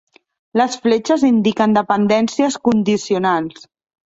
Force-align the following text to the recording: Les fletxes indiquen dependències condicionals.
Les 0.61 0.77
fletxes 0.85 1.25
indiquen 1.29 1.75
dependències 1.77 2.59
condicionals. 2.71 3.71